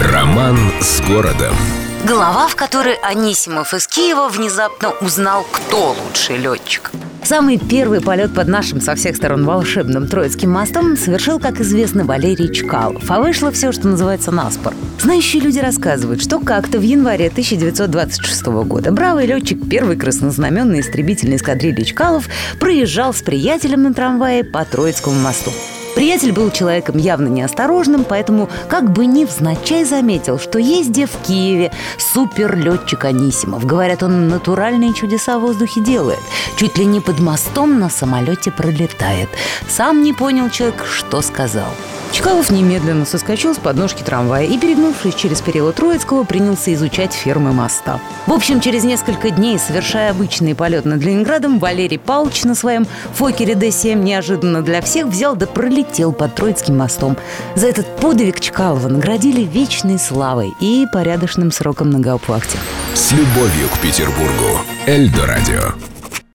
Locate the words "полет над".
50.54-51.02